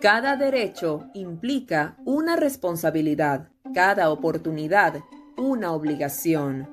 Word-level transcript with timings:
Cada 0.00 0.36
derecho 0.36 1.10
implica 1.12 1.96
una 2.04 2.36
responsabilidad, 2.36 3.48
cada 3.74 4.10
oportunidad 4.10 5.00
una 5.36 5.72
obligación, 5.72 6.68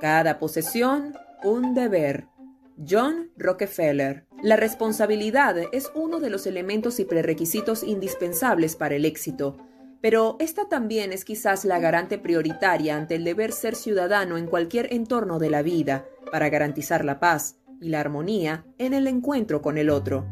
cada 0.00 0.38
posesión 0.38 1.14
un 1.42 1.74
deber. 1.74 2.26
John 2.88 3.30
Rockefeller. 3.36 4.24
La 4.42 4.56
responsabilidad 4.56 5.56
es 5.72 5.92
uno 5.94 6.20
de 6.20 6.30
los 6.30 6.46
elementos 6.46 6.98
y 7.00 7.04
prerequisitos 7.04 7.82
indispensables 7.82 8.76
para 8.76 8.94
el 8.94 9.04
éxito, 9.04 9.58
pero 10.00 10.36
esta 10.38 10.70
también 10.70 11.12
es 11.12 11.26
quizás 11.26 11.66
la 11.66 11.78
garante 11.78 12.16
prioritaria 12.16 12.96
ante 12.96 13.16
el 13.16 13.24
deber 13.24 13.52
ser 13.52 13.74
ciudadano 13.74 14.38
en 14.38 14.46
cualquier 14.46 14.90
entorno 14.94 15.38
de 15.38 15.50
la 15.50 15.60
vida, 15.60 16.06
para 16.32 16.48
garantizar 16.48 17.04
la 17.04 17.20
paz 17.20 17.58
y 17.82 17.90
la 17.90 18.00
armonía 18.00 18.64
en 18.78 18.94
el 18.94 19.06
encuentro 19.06 19.60
con 19.60 19.76
el 19.76 19.90
otro. 19.90 20.26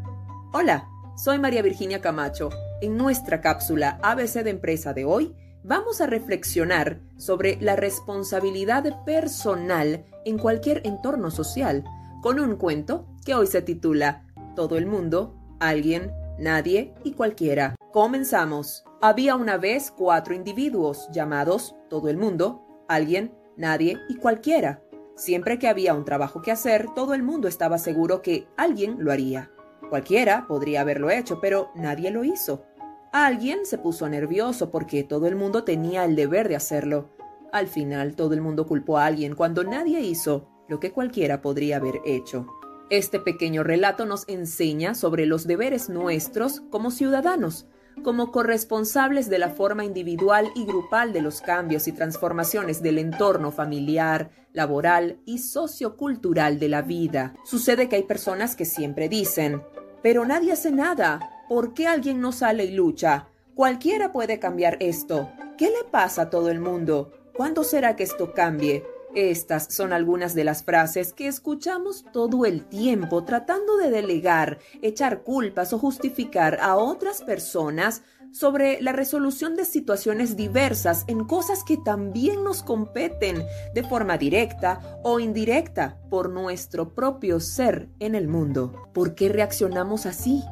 Hola, 0.55 0.89
soy 1.19 1.41
María 1.41 1.63
Virginia 1.63 2.01
Camacho. 2.01 2.51
En 2.81 2.97
nuestra 2.97 3.41
cápsula 3.41 3.99
ABC 4.03 4.45
de 4.45 4.51
Empresa 4.51 4.93
de 4.93 5.05
hoy, 5.05 5.35
vamos 5.65 6.01
a 6.01 6.07
reflexionar 6.07 7.01
sobre 7.17 7.59
la 7.61 7.75
responsabilidad 7.75 9.05
personal 9.05 10.05
en 10.25 10.39
cualquier 10.39 10.81
entorno 10.87 11.33
social, 11.33 11.83
con 12.23 12.39
un 12.39 12.55
cuento 12.55 13.09
que 13.27 13.35
hoy 13.35 13.49
se 13.49 13.63
titula 13.63 14.27
Todo 14.55 14.79
el 14.79 14.87
mundo, 14.87 15.35
alguien, 15.59 16.13
nadie 16.39 16.95
y 17.03 17.13
cualquiera. 17.13 17.75
Comenzamos. 17.93 18.85
Había 19.01 19.35
una 19.35 19.57
vez 19.57 19.91
cuatro 19.91 20.35
individuos 20.35 21.09
llamados 21.13 21.75
todo 21.91 22.09
el 22.11 22.17
mundo, 22.17 22.63
alguien, 22.87 23.35
nadie 23.57 23.99
y 24.09 24.15
cualquiera. 24.19 24.83
Siempre 25.17 25.59
que 25.59 25.67
había 25.67 25.95
un 25.95 26.05
trabajo 26.05 26.43
que 26.43 26.53
hacer, 26.53 26.87
todo 26.95 27.13
el 27.13 27.25
mundo 27.25 27.49
estaba 27.49 27.79
seguro 27.79 28.23
que 28.23 28.47
alguien 28.57 28.99
lo 29.01 29.11
haría. 29.11 29.51
Cualquiera 29.89 30.47
podría 30.47 30.83
haberlo 30.83 31.11
hecho, 31.11 31.41
pero 31.41 31.71
nadie 31.75 32.11
lo 32.11 32.25
hizo. 32.25 32.65
Alguien 33.13 33.65
se 33.65 33.79
puso 33.79 34.09
nervioso 34.09 34.71
porque 34.71 35.03
todo 35.03 35.27
el 35.27 35.37
mundo 35.37 35.65
tenía 35.65 36.05
el 36.05 36.15
deber 36.15 36.49
de 36.49 36.57
hacerlo. 36.57 37.11
Al 37.53 37.67
final 37.67 38.15
todo 38.15 38.35
el 38.35 38.43
mundo 38.43 38.67
culpó 38.67 38.99
a 38.99 39.07
alguien 39.07 39.35
cuando 39.35 39.65
nadie 39.65 40.01
hizo 40.01 40.49
lo 40.69 40.79
que 40.79 40.93
cualquiera 40.93 41.41
podría 41.41 41.77
haber 41.77 42.01
hecho. 42.05 42.47
Este 42.91 43.19
pequeño 43.19 43.65
relato 43.65 44.05
nos 44.05 44.29
enseña 44.29 44.95
sobre 44.95 45.27
los 45.27 45.47
deberes 45.47 45.89
nuestros 45.89 46.61
como 46.71 46.91
ciudadanos, 46.91 47.67
como 48.03 48.31
corresponsables 48.31 49.29
de 49.29 49.39
la 49.39 49.51
forma 49.51 49.85
individual 49.85 50.51
y 50.55 50.65
grupal 50.65 51.13
de 51.13 51.23
los 51.23 51.41
cambios 51.41 51.89
y 51.89 51.93
transformaciones 51.93 52.83
del 52.83 52.99
entorno 52.99 53.51
familiar, 53.51 54.31
laboral 54.53 55.21
y 55.25 55.39
sociocultural 55.39 56.59
de 56.59 56.69
la 56.69 56.83
vida. 56.83 57.35
Sucede 57.45 57.89
que 57.89 57.97
hay 57.97 58.05
personas 58.05 58.57
que 58.57 58.65
siempre 58.65 59.09
dicen, 59.09 59.63
pero 60.03 60.25
nadie 60.25 60.53
hace 60.53 60.71
nada, 60.71 61.45
¿por 61.49 61.75
qué 61.75 61.87
alguien 61.87 62.21
no 62.21 62.33
sale 62.33 62.65
y 62.65 62.73
lucha? 62.73 63.29
Cualquiera 63.55 64.13
puede 64.13 64.39
cambiar 64.39 64.77
esto. 64.81 65.31
¿Qué 65.57 65.67
le 65.67 65.85
pasa 65.91 66.23
a 66.23 66.31
todo 66.31 66.51
el 66.51 66.61
mundo? 66.61 67.13
¿Cuándo 67.35 67.65
será 67.65 67.97
que 67.97 68.05
esto 68.05 68.33
cambie? 68.33 68.85
Estas 69.15 69.75
son 69.75 69.93
algunas 69.93 70.35
de 70.35 70.45
las 70.45 70.63
frases 70.63 71.13
que 71.13 71.27
escuchamos 71.27 72.05
todo 72.13 72.45
el 72.45 72.65
tiempo 72.67 73.25
tratando 73.25 73.77
de 73.77 73.91
delegar, 73.91 74.59
echar 74.83 75.23
culpas 75.23 75.73
o 75.73 75.79
justificar 75.79 76.59
a 76.61 76.77
otras 76.77 77.23
personas 77.23 78.03
sobre 78.33 78.81
la 78.81 78.93
resolución 78.93 79.57
de 79.57 79.65
situaciones 79.65 80.37
diversas 80.37 81.05
en 81.09 81.25
cosas 81.25 81.65
que 81.65 81.77
también 81.77 82.45
nos 82.45 82.63
competen 82.63 83.43
de 83.75 83.83
forma 83.83 84.19
directa 84.19 85.01
o 85.03 85.21
indirecta 85.21 85.99
por 86.11 86.31
nuestro 86.31 86.95
propio 86.95 87.41
ser 87.41 87.89
en 87.99 88.15
el 88.15 88.29
mundo. 88.29 88.91
¿Por 88.93 89.15
qué 89.15 89.29
reaccionamos 89.29 90.07
así? 90.07 90.45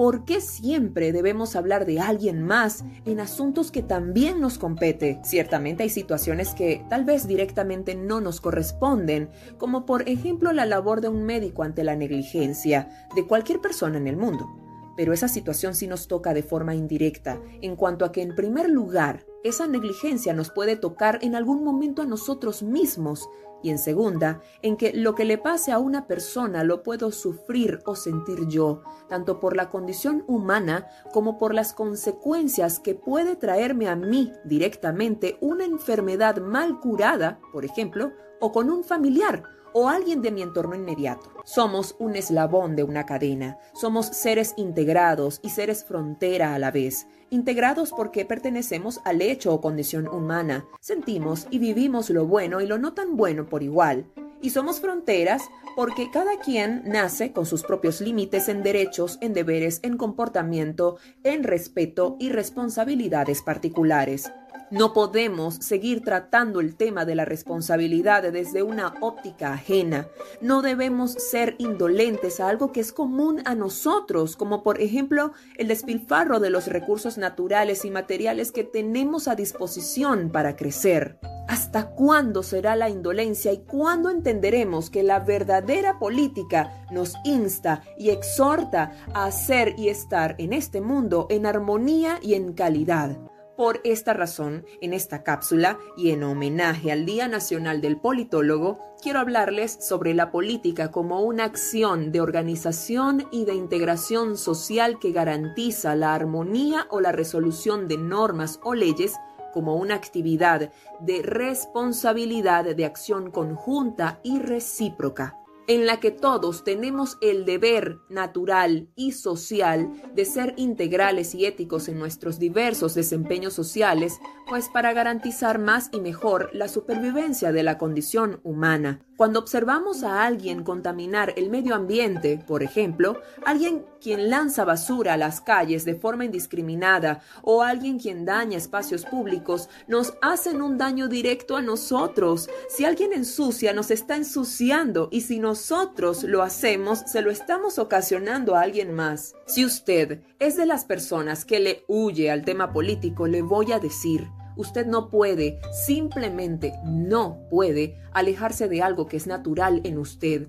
¿Por 0.00 0.24
qué 0.24 0.40
siempre 0.40 1.12
debemos 1.12 1.56
hablar 1.56 1.84
de 1.84 2.00
alguien 2.00 2.42
más 2.42 2.84
en 3.04 3.20
asuntos 3.20 3.70
que 3.70 3.82
también 3.82 4.40
nos 4.40 4.56
compete? 4.56 5.20
Ciertamente 5.24 5.82
hay 5.82 5.90
situaciones 5.90 6.54
que 6.54 6.86
tal 6.88 7.04
vez 7.04 7.28
directamente 7.28 7.94
no 7.94 8.22
nos 8.22 8.40
corresponden, 8.40 9.28
como 9.58 9.84
por 9.84 10.08
ejemplo 10.08 10.52
la 10.52 10.64
labor 10.64 11.02
de 11.02 11.08
un 11.08 11.24
médico 11.24 11.64
ante 11.64 11.84
la 11.84 11.96
negligencia 11.96 12.88
de 13.14 13.26
cualquier 13.26 13.60
persona 13.60 13.98
en 13.98 14.06
el 14.06 14.16
mundo. 14.16 14.69
Pero 14.96 15.12
esa 15.12 15.28
situación 15.28 15.74
sí 15.74 15.86
nos 15.86 16.08
toca 16.08 16.34
de 16.34 16.42
forma 16.42 16.74
indirecta, 16.74 17.40
en 17.60 17.76
cuanto 17.76 18.04
a 18.04 18.12
que 18.12 18.22
en 18.22 18.34
primer 18.34 18.68
lugar, 18.68 19.26
esa 19.42 19.66
negligencia 19.66 20.34
nos 20.34 20.50
puede 20.50 20.76
tocar 20.76 21.18
en 21.22 21.34
algún 21.34 21.64
momento 21.64 22.02
a 22.02 22.06
nosotros 22.06 22.62
mismos 22.62 23.28
y 23.62 23.70
en 23.70 23.78
segunda, 23.78 24.40
en 24.62 24.76
que 24.76 24.92
lo 24.92 25.14
que 25.14 25.24
le 25.24 25.38
pase 25.38 25.72
a 25.72 25.78
una 25.78 26.06
persona 26.06 26.64
lo 26.64 26.82
puedo 26.82 27.12
sufrir 27.12 27.80
o 27.84 27.94
sentir 27.94 28.46
yo, 28.48 28.82
tanto 29.08 29.38
por 29.40 29.56
la 29.56 29.68
condición 29.68 30.24
humana 30.26 30.86
como 31.12 31.38
por 31.38 31.54
las 31.54 31.74
consecuencias 31.74 32.78
que 32.78 32.94
puede 32.94 33.36
traerme 33.36 33.88
a 33.88 33.96
mí 33.96 34.32
directamente 34.44 35.36
una 35.40 35.64
enfermedad 35.64 36.38
mal 36.38 36.80
curada, 36.80 37.40
por 37.52 37.64
ejemplo, 37.64 38.12
o 38.40 38.52
con 38.52 38.70
un 38.70 38.84
familiar 38.84 39.42
o 39.72 39.88
alguien 39.88 40.22
de 40.22 40.30
mi 40.30 40.42
entorno 40.42 40.74
inmediato. 40.74 41.30
Somos 41.44 41.96
un 41.98 42.16
eslabón 42.16 42.76
de 42.76 42.82
una 42.82 43.06
cadena, 43.06 43.58
somos 43.74 44.06
seres 44.06 44.54
integrados 44.56 45.40
y 45.42 45.50
seres 45.50 45.84
frontera 45.84 46.54
a 46.54 46.58
la 46.58 46.70
vez, 46.70 47.06
integrados 47.30 47.90
porque 47.90 48.24
pertenecemos 48.24 49.00
al 49.04 49.22
hecho 49.22 49.54
o 49.54 49.60
condición 49.60 50.08
humana, 50.08 50.66
sentimos 50.80 51.46
y 51.50 51.58
vivimos 51.58 52.10
lo 52.10 52.26
bueno 52.26 52.60
y 52.60 52.66
lo 52.66 52.78
no 52.78 52.94
tan 52.94 53.16
bueno 53.16 53.48
por 53.48 53.62
igual, 53.62 54.06
y 54.42 54.50
somos 54.50 54.80
fronteras 54.80 55.42
porque 55.76 56.10
cada 56.10 56.38
quien 56.38 56.82
nace 56.86 57.32
con 57.32 57.46
sus 57.46 57.62
propios 57.62 58.00
límites 58.00 58.48
en 58.48 58.62
derechos, 58.62 59.18
en 59.20 59.32
deberes, 59.32 59.80
en 59.82 59.96
comportamiento, 59.96 60.96
en 61.24 61.44
respeto 61.44 62.16
y 62.18 62.30
responsabilidades 62.30 63.42
particulares. 63.42 64.32
No 64.70 64.92
podemos 64.92 65.56
seguir 65.56 66.04
tratando 66.04 66.60
el 66.60 66.76
tema 66.76 67.04
de 67.04 67.16
la 67.16 67.24
responsabilidad 67.24 68.22
desde 68.30 68.62
una 68.62 68.94
óptica 69.00 69.52
ajena. 69.52 70.06
No 70.40 70.62
debemos 70.62 71.12
ser 71.12 71.56
indolentes 71.58 72.38
a 72.38 72.48
algo 72.48 72.70
que 72.70 72.80
es 72.80 72.92
común 72.92 73.42
a 73.46 73.56
nosotros, 73.56 74.36
como 74.36 74.62
por 74.62 74.80
ejemplo 74.80 75.32
el 75.56 75.66
despilfarro 75.66 76.38
de 76.38 76.50
los 76.50 76.68
recursos 76.68 77.18
naturales 77.18 77.84
y 77.84 77.90
materiales 77.90 78.52
que 78.52 78.62
tenemos 78.62 79.26
a 79.26 79.34
disposición 79.34 80.30
para 80.30 80.54
crecer. 80.54 81.18
¿Hasta 81.48 81.90
cuándo 81.90 82.44
será 82.44 82.76
la 82.76 82.88
indolencia 82.88 83.52
y 83.52 83.58
cuándo 83.64 84.08
entenderemos 84.08 84.88
que 84.88 85.02
la 85.02 85.18
verdadera 85.18 85.98
política 85.98 86.86
nos 86.92 87.14
insta 87.24 87.82
y 87.98 88.10
exhorta 88.10 88.92
a 89.14 89.24
hacer 89.24 89.74
y 89.76 89.88
estar 89.88 90.36
en 90.38 90.52
este 90.52 90.80
mundo 90.80 91.26
en 91.28 91.46
armonía 91.46 92.20
y 92.22 92.34
en 92.34 92.52
calidad? 92.52 93.18
Por 93.60 93.82
esta 93.84 94.14
razón, 94.14 94.64
en 94.80 94.94
esta 94.94 95.22
cápsula 95.22 95.78
y 95.94 96.12
en 96.12 96.22
homenaje 96.22 96.92
al 96.92 97.04
Día 97.04 97.28
Nacional 97.28 97.82
del 97.82 97.98
Politólogo, 97.98 98.78
quiero 99.02 99.18
hablarles 99.18 99.76
sobre 99.86 100.14
la 100.14 100.30
política 100.30 100.90
como 100.90 101.20
una 101.20 101.44
acción 101.44 102.10
de 102.10 102.22
organización 102.22 103.28
y 103.30 103.44
de 103.44 103.52
integración 103.52 104.38
social 104.38 104.98
que 104.98 105.12
garantiza 105.12 105.94
la 105.94 106.14
armonía 106.14 106.86
o 106.88 107.02
la 107.02 107.12
resolución 107.12 107.86
de 107.86 107.98
normas 107.98 108.60
o 108.62 108.74
leyes 108.74 109.12
como 109.52 109.76
una 109.76 109.94
actividad 109.94 110.72
de 111.00 111.20
responsabilidad 111.20 112.64
de 112.64 112.86
acción 112.86 113.30
conjunta 113.30 114.20
y 114.22 114.38
recíproca 114.38 115.36
en 115.70 115.86
la 115.86 116.00
que 116.00 116.10
todos 116.10 116.64
tenemos 116.64 117.16
el 117.20 117.44
deber 117.44 118.00
natural 118.08 118.88
y 118.96 119.12
social 119.12 119.88
de 120.16 120.24
ser 120.24 120.52
integrales 120.56 121.32
y 121.32 121.46
éticos 121.46 121.88
en 121.88 121.96
nuestros 121.96 122.40
diversos 122.40 122.94
desempeños 122.96 123.52
sociales, 123.52 124.18
pues 124.48 124.68
para 124.68 124.92
garantizar 124.92 125.60
más 125.60 125.88
y 125.92 126.00
mejor 126.00 126.50
la 126.54 126.66
supervivencia 126.66 127.52
de 127.52 127.62
la 127.62 127.78
condición 127.78 128.40
humana. 128.42 129.00
Cuando 129.16 129.38
observamos 129.38 130.02
a 130.02 130.24
alguien 130.24 130.64
contaminar 130.64 131.34
el 131.36 131.50
medio 131.50 131.74
ambiente, 131.74 132.42
por 132.48 132.62
ejemplo, 132.62 133.20
alguien 133.44 133.84
quien 134.00 134.30
lanza 134.30 134.64
basura 134.64 135.12
a 135.12 135.18
las 135.18 135.42
calles 135.42 135.84
de 135.84 135.94
forma 135.94 136.24
indiscriminada 136.24 137.20
o 137.42 137.62
alguien 137.62 137.98
quien 137.98 138.24
daña 138.24 138.56
espacios 138.56 139.04
públicos, 139.04 139.68
nos 139.86 140.14
hacen 140.22 140.62
un 140.62 140.78
daño 140.78 141.06
directo 141.06 141.58
a 141.58 141.60
nosotros. 141.60 142.48
Si 142.70 142.86
alguien 142.86 143.12
ensucia, 143.12 143.74
nos 143.74 143.90
está 143.90 144.16
ensuciando 144.16 145.10
y 145.12 145.20
si 145.20 145.38
nosotros 145.60 146.22
lo 146.22 146.42
hacemos, 146.42 147.00
se 147.00 147.20
lo 147.20 147.30
estamos 147.30 147.78
ocasionando 147.78 148.56
a 148.56 148.62
alguien 148.62 148.94
más. 148.94 149.34
Si 149.44 149.66
usted 149.66 150.22
es 150.38 150.56
de 150.56 150.64
las 150.64 150.86
personas 150.86 151.44
que 151.44 151.60
le 151.60 151.84
huye 151.86 152.30
al 152.30 152.46
tema 152.46 152.72
político, 152.72 153.26
le 153.26 153.42
voy 153.42 153.72
a 153.72 153.78
decir, 153.78 154.26
Usted 154.56 154.86
no 154.86 155.08
puede, 155.08 155.58
simplemente 155.86 156.72
no 156.84 157.38
puede 157.48 157.98
alejarse 158.12 158.68
de 158.68 158.82
algo 158.82 159.06
que 159.06 159.16
es 159.16 159.26
natural 159.26 159.80
en 159.84 159.96
usted. 159.96 160.48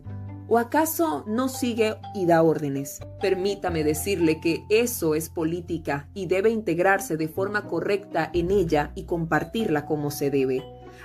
¿O 0.49 0.57
acaso 0.57 1.23
no 1.27 1.47
sigue 1.47 1.95
y 2.13 2.25
da 2.25 2.41
órdenes? 2.41 2.99
Permítame 3.21 3.85
decirle 3.85 4.41
que 4.41 4.65
eso 4.69 5.15
es 5.15 5.29
política 5.29 6.09
y 6.13 6.25
debe 6.25 6.49
integrarse 6.49 7.15
de 7.15 7.29
forma 7.29 7.67
correcta 7.67 8.29
en 8.33 8.51
ella 8.51 8.91
y 8.95 9.05
compartirla 9.05 9.85
como 9.85 10.11
se 10.11 10.29
debe. 10.29 10.61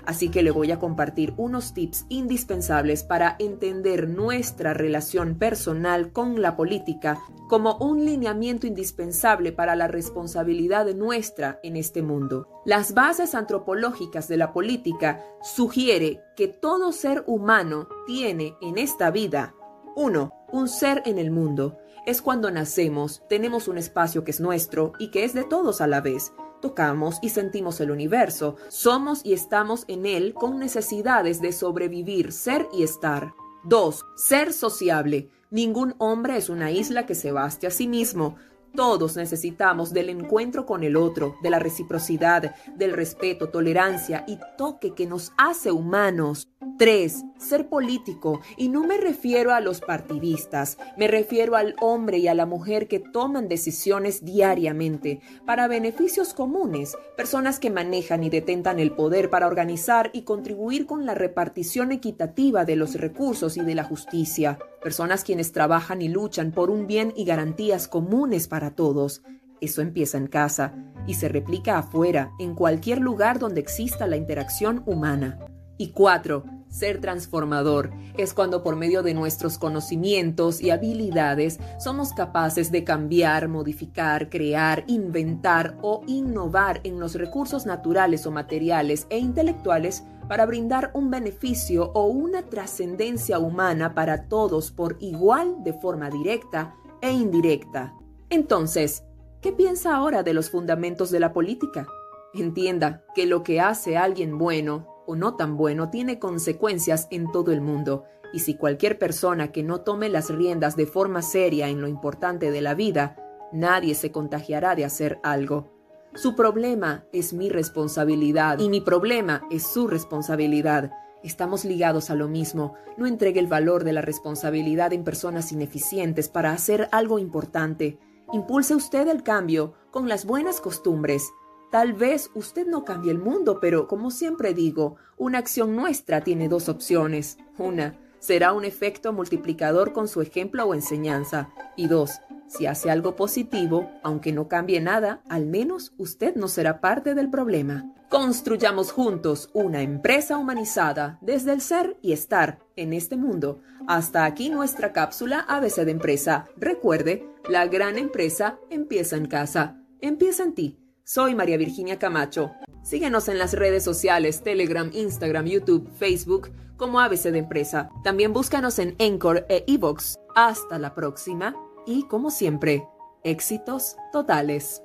Así 0.06 0.30
que 0.30 0.42
le 0.42 0.50
voy 0.50 0.70
a 0.70 0.78
compartir 0.78 1.34
unos 1.36 1.74
tips 1.74 2.06
indispensables 2.08 3.02
para 3.02 3.36
entender 3.38 4.08
nuestra 4.08 4.72
relación 4.72 5.36
personal 5.36 6.12
con 6.12 6.40
la 6.40 6.56
política 6.56 7.18
como 7.48 7.76
un 7.76 8.04
lineamiento 8.04 8.66
indispensable 8.66 9.52
para 9.52 9.76
la 9.76 9.88
responsabilidad 9.88 10.86
nuestra 10.94 11.60
en 11.62 11.76
este 11.76 12.02
mundo. 12.02 12.48
Las 12.64 12.94
bases 12.94 13.34
antropológicas 13.34 14.28
de 14.28 14.36
la 14.36 14.52
política 14.52 15.22
sugiere 15.42 16.20
que 16.36 16.48
todo 16.48 16.92
ser 16.92 17.24
humano 17.26 17.88
tiene 18.06 18.54
en 18.60 18.78
esta 18.78 19.10
vida 19.10 19.54
1. 19.96 20.32
Un 20.52 20.68
ser 20.68 21.02
en 21.06 21.18
el 21.18 21.30
mundo. 21.30 21.78
Es 22.04 22.22
cuando 22.22 22.50
nacemos, 22.50 23.22
tenemos 23.28 23.66
un 23.66 23.78
espacio 23.78 24.22
que 24.24 24.30
es 24.30 24.40
nuestro 24.40 24.92
y 24.98 25.10
que 25.10 25.24
es 25.24 25.34
de 25.34 25.42
todos 25.42 25.80
a 25.80 25.86
la 25.86 26.00
vez 26.00 26.32
tocamos 26.60 27.18
y 27.22 27.30
sentimos 27.30 27.80
el 27.80 27.90
universo. 27.90 28.56
Somos 28.68 29.20
y 29.24 29.32
estamos 29.32 29.84
en 29.88 30.06
él 30.06 30.34
con 30.34 30.58
necesidades 30.58 31.40
de 31.40 31.52
sobrevivir, 31.52 32.32
ser 32.32 32.68
y 32.72 32.82
estar. 32.82 33.34
2. 33.64 34.04
Ser 34.16 34.52
sociable. 34.52 35.28
Ningún 35.50 35.94
hombre 35.98 36.36
es 36.36 36.48
una 36.48 36.70
isla 36.70 37.06
que 37.06 37.14
se 37.14 37.32
baste 37.32 37.66
a 37.66 37.70
sí 37.70 37.88
mismo. 37.88 38.36
Todos 38.74 39.16
necesitamos 39.16 39.92
del 39.92 40.10
encuentro 40.10 40.66
con 40.66 40.82
el 40.82 40.96
otro, 40.96 41.36
de 41.42 41.50
la 41.50 41.58
reciprocidad, 41.58 42.54
del 42.76 42.92
respeto, 42.92 43.48
tolerancia 43.48 44.24
y 44.28 44.38
toque 44.58 44.92
que 44.92 45.06
nos 45.06 45.32
hace 45.38 45.72
humanos. 45.72 46.46
3. 46.78 47.24
Ser 47.38 47.68
político. 47.68 48.40
Y 48.56 48.68
no 48.68 48.84
me 48.84 48.98
refiero 48.98 49.52
a 49.52 49.60
los 49.60 49.80
partidistas, 49.80 50.78
me 50.96 51.08
refiero 51.08 51.56
al 51.56 51.74
hombre 51.80 52.18
y 52.18 52.28
a 52.28 52.34
la 52.34 52.44
mujer 52.44 52.86
que 52.86 53.00
toman 53.00 53.48
decisiones 53.48 54.24
diariamente 54.24 55.20
para 55.46 55.68
beneficios 55.68 56.34
comunes, 56.34 56.96
personas 57.16 57.58
que 57.58 57.70
manejan 57.70 58.24
y 58.24 58.30
detentan 58.30 58.78
el 58.78 58.92
poder 58.92 59.30
para 59.30 59.46
organizar 59.46 60.10
y 60.12 60.22
contribuir 60.22 60.86
con 60.86 61.06
la 61.06 61.14
repartición 61.14 61.92
equitativa 61.92 62.64
de 62.64 62.76
los 62.76 62.94
recursos 62.94 63.56
y 63.56 63.62
de 63.62 63.74
la 63.74 63.84
justicia, 63.84 64.58
personas 64.82 65.24
quienes 65.24 65.52
trabajan 65.52 66.02
y 66.02 66.08
luchan 66.08 66.52
por 66.52 66.70
un 66.70 66.86
bien 66.86 67.12
y 67.16 67.24
garantías 67.24 67.88
comunes 67.88 68.48
para 68.48 68.72
todos. 68.72 69.22
Eso 69.60 69.80
empieza 69.80 70.18
en 70.18 70.26
casa 70.26 70.74
y 71.06 71.14
se 71.14 71.28
replica 71.28 71.78
afuera, 71.78 72.32
en 72.38 72.54
cualquier 72.54 72.98
lugar 72.98 73.38
donde 73.38 73.60
exista 73.60 74.06
la 74.06 74.16
interacción 74.16 74.82
humana. 74.86 75.38
Y 75.78 75.90
cuatro, 75.90 76.44
ser 76.76 77.00
transformador 77.00 77.90
es 78.18 78.34
cuando 78.34 78.62
por 78.62 78.76
medio 78.76 79.02
de 79.02 79.14
nuestros 79.14 79.56
conocimientos 79.56 80.60
y 80.60 80.70
habilidades 80.70 81.58
somos 81.78 82.12
capaces 82.12 82.70
de 82.70 82.84
cambiar, 82.84 83.48
modificar, 83.48 84.28
crear, 84.28 84.84
inventar 84.86 85.78
o 85.80 86.02
innovar 86.06 86.80
en 86.84 87.00
los 87.00 87.14
recursos 87.14 87.64
naturales 87.64 88.26
o 88.26 88.30
materiales 88.30 89.06
e 89.08 89.18
intelectuales 89.18 90.04
para 90.28 90.44
brindar 90.44 90.90
un 90.92 91.10
beneficio 91.10 91.92
o 91.94 92.06
una 92.06 92.42
trascendencia 92.42 93.38
humana 93.38 93.94
para 93.94 94.28
todos 94.28 94.70
por 94.70 94.96
igual 95.00 95.64
de 95.64 95.72
forma 95.72 96.10
directa 96.10 96.74
e 97.00 97.10
indirecta. 97.10 97.94
Entonces, 98.28 99.04
¿qué 99.40 99.52
piensa 99.52 99.94
ahora 99.94 100.22
de 100.22 100.34
los 100.34 100.50
fundamentos 100.50 101.10
de 101.10 101.20
la 101.20 101.32
política? 101.32 101.86
Entienda 102.34 103.04
que 103.14 103.24
lo 103.24 103.42
que 103.42 103.60
hace 103.60 103.96
alguien 103.96 104.36
bueno 104.36 104.95
o 105.06 105.16
no 105.16 105.36
tan 105.36 105.56
bueno 105.56 105.90
tiene 105.90 106.18
consecuencias 106.18 107.08
en 107.10 107.30
todo 107.32 107.52
el 107.52 107.60
mundo, 107.60 108.04
y 108.32 108.40
si 108.40 108.54
cualquier 108.54 108.98
persona 108.98 109.52
que 109.52 109.62
no 109.62 109.80
tome 109.80 110.08
las 110.08 110.30
riendas 110.30 110.76
de 110.76 110.86
forma 110.86 111.22
seria 111.22 111.68
en 111.68 111.80
lo 111.80 111.88
importante 111.88 112.50
de 112.50 112.60
la 112.60 112.74
vida, 112.74 113.16
nadie 113.52 113.94
se 113.94 114.10
contagiará 114.10 114.74
de 114.74 114.84
hacer 114.84 115.18
algo. 115.22 115.72
Su 116.14 116.34
problema 116.34 117.04
es 117.12 117.32
mi 117.32 117.50
responsabilidad 117.50 118.58
y 118.58 118.68
mi 118.70 118.80
problema 118.80 119.46
es 119.50 119.66
su 119.66 119.86
responsabilidad. 119.86 120.90
Estamos 121.22 121.64
ligados 121.64 122.08
a 122.08 122.14
lo 122.14 122.28
mismo. 122.28 122.74
No 122.96 123.06
entregue 123.06 123.40
el 123.40 123.48
valor 123.48 123.84
de 123.84 123.92
la 123.92 124.00
responsabilidad 124.00 124.92
en 124.92 125.04
personas 125.04 125.52
ineficientes 125.52 126.28
para 126.28 126.52
hacer 126.52 126.88
algo 126.92 127.18
importante. 127.18 127.98
Impulse 128.32 128.74
usted 128.74 129.08
el 129.08 129.22
cambio 129.22 129.74
con 129.90 130.08
las 130.08 130.24
buenas 130.24 130.60
costumbres. 130.60 131.30
Tal 131.70 131.92
vez 131.92 132.30
usted 132.34 132.66
no 132.66 132.84
cambie 132.84 133.10
el 133.10 133.18
mundo, 133.18 133.58
pero 133.60 133.88
como 133.88 134.10
siempre 134.10 134.54
digo, 134.54 134.96
una 135.16 135.38
acción 135.38 135.74
nuestra 135.74 136.22
tiene 136.22 136.48
dos 136.48 136.68
opciones. 136.68 137.38
Una, 137.58 137.98
será 138.18 138.52
un 138.52 138.64
efecto 138.64 139.12
multiplicador 139.12 139.92
con 139.92 140.08
su 140.08 140.20
ejemplo 140.20 140.64
o 140.64 140.74
enseñanza. 140.74 141.50
Y 141.76 141.88
dos, 141.88 142.20
si 142.46 142.66
hace 142.66 142.90
algo 142.90 143.16
positivo, 143.16 143.90
aunque 144.02 144.32
no 144.32 144.48
cambie 144.48 144.80
nada, 144.80 145.22
al 145.28 145.46
menos 145.46 145.92
usted 145.98 146.36
no 146.36 146.48
será 146.48 146.80
parte 146.80 147.14
del 147.14 147.30
problema. 147.30 147.92
Construyamos 148.08 148.92
juntos 148.92 149.50
una 149.52 149.82
empresa 149.82 150.38
humanizada 150.38 151.18
desde 151.20 151.52
el 151.52 151.60
ser 151.60 151.98
y 152.02 152.12
estar 152.12 152.60
en 152.76 152.92
este 152.92 153.16
mundo. 153.16 153.60
Hasta 153.88 154.24
aquí 154.24 154.48
nuestra 154.48 154.92
cápsula 154.92 155.40
ABC 155.48 155.84
de 155.84 155.90
empresa. 155.90 156.46
Recuerde, 156.56 157.28
la 157.48 157.66
gran 157.66 157.98
empresa 157.98 158.58
empieza 158.70 159.16
en 159.16 159.26
casa. 159.26 159.80
Empieza 160.00 160.44
en 160.44 160.54
ti. 160.54 160.78
Soy 161.08 161.36
María 161.36 161.56
Virginia 161.56 162.00
Camacho. 162.00 162.50
Síguenos 162.82 163.28
en 163.28 163.38
las 163.38 163.52
redes 163.52 163.84
sociales, 163.84 164.42
Telegram, 164.42 164.90
Instagram, 164.92 165.46
YouTube, 165.46 165.88
Facebook, 165.96 166.50
como 166.76 166.98
ABC 166.98 167.30
de 167.30 167.38
Empresa. 167.38 167.90
También 168.02 168.32
búscanos 168.32 168.80
en 168.80 168.96
Anchor 168.98 169.46
e 169.48 169.64
Evox. 169.68 170.16
Hasta 170.34 170.80
la 170.80 170.96
próxima 170.96 171.54
y, 171.86 172.08
como 172.08 172.32
siempre, 172.32 172.88
éxitos 173.22 173.96
totales. 174.12 174.82